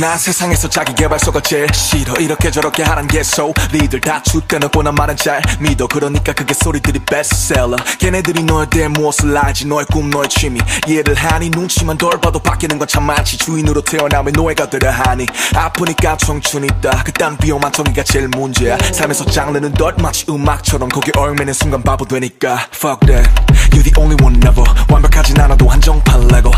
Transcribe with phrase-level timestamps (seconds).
[0.00, 5.16] 난 세상에서 자기 개발서가 제일 싫어 이렇게 저렇게 하란 게소 니들 다 죽대놓고 난 말은
[5.16, 5.86] 잘 믿어.
[5.86, 10.60] 그러니까 그게 소리들이 베스트셀러 걔네들이 너에 대해 무엇을 알지 너의 꿈 너의 취미.
[10.86, 13.38] 이해를 하니 눈치만 덜 봐도 바뀌는 건 참 많지.
[13.38, 15.26] 주인으로 태어나면 노예가 되려 하니.
[15.54, 17.04] 아프니까 청춘이다.
[17.04, 18.76] 그딴 비용만 정의가 제일 문제야.
[18.92, 20.88] 삶에서 장르는 덜 마치 음악처럼.
[20.88, 22.66] 거기 얼매는 순간 바보 되니까.
[22.74, 23.28] Fuck that.
[23.70, 24.64] You're the only one never.
[24.90, 26.50] 완벽하진 않아도 한정판 레고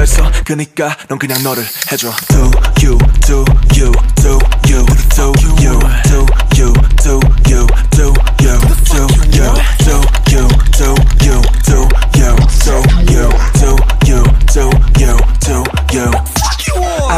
[0.00, 2.10] 됐어 그니까 넌 그냥 너를 해줘.
[2.28, 2.50] Do
[2.82, 3.44] you, do
[3.76, 4.29] you, do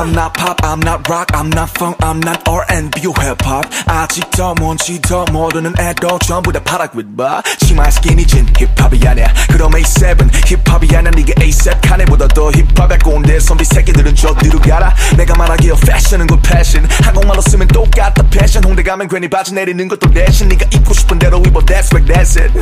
[0.03, 3.69] I'm not pop, I'm not rock, I'm not funk, I'm not R&B or hip hop.
[3.87, 7.41] 아직 더 뭔지 더 모르는 애도 전부 다 파락윗 봐.
[7.61, 9.33] 치마 스키니진 힙합이 아니야.
[9.47, 11.13] 그럼 A7 힙합이 아니야.
[11.13, 14.93] 네가 A7 카네보다 더 힙합에 꼰대 선비 새끼들은 저 뒤로 가라.
[15.17, 16.85] 내가 말하기에 패션은 그 패션.
[17.01, 18.65] 한국말로 쓰면 똑같다 패션.
[18.65, 21.61] 홍대 가면 괜히 바지 내리는 것도 대신 네가 입고 싶은 대로 입어.
[21.61, 22.53] That's right, that's it.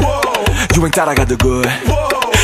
[0.76, 2.19] 유행 따라가도 good.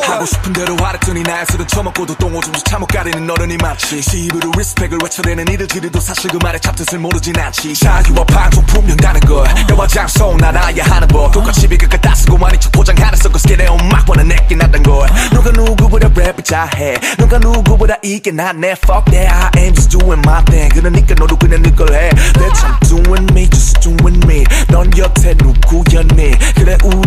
[0.00, 4.00] 하고 싶은 대로 하랬더니 나의 술은 처먹고도 똥오줌도 참못 가리는 어른이 많지.
[4.02, 7.74] 시입으로 리스펙을 외쳐대는 이들끼리도 사실 그 말의 잡뜻을 모르진 않지.
[7.74, 8.62] 자유와 방송
[9.02, 9.44] 다른 걸.
[9.68, 11.32] 너와 장소 난 알아야 하는 법.
[11.32, 15.08] 똑같이 비극을 따쓰고 많이 척 포장하는 서커스게 내 음악과는 내게 낫던 걸.
[15.32, 16.94] 누가 누구보다 랩을 잘해.
[17.18, 18.76] 누가 누구보다 이게 낫네.
[18.84, 20.72] Fuck that I am just doing my thing.
[20.72, 22.10] 그러니까 너도 그냥 네걸 해.
[22.34, 24.44] That's I'm doing me just doing me.
[24.68, 26.38] 넌 여태 누구였니?
[26.54, 27.01] 그래 우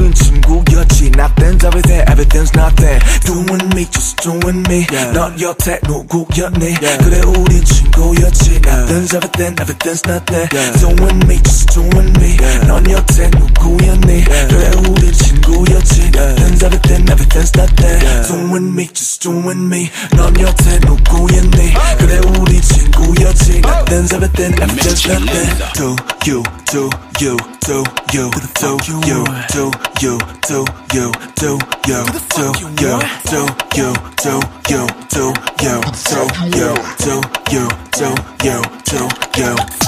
[2.45, 9.15] everything everything's nothing Doing me just doing me 넌 여태 누구였니 그래 우린 친구였지 Nothing's
[9.15, 10.49] everything everything's nothing
[10.81, 18.04] Doing me just doing me 넌 여태 누구였니 그래 우린 친구였지 Nothing's everything everything's nothing
[18.28, 24.54] doing me, just doing me 넌 여태 누구였니 그래 우리 친구였지 Not then, seven then,
[24.62, 25.08] ever just
[25.74, 26.90] do you Do
[27.22, 27.84] you, do
[28.14, 29.72] you, do you Do you, do
[30.02, 33.02] you, do you Do you, do you, do you Do you,
[34.06, 35.86] do you, do you
[37.00, 37.22] Do
[37.52, 38.08] you, do
[38.44, 39.85] you, do you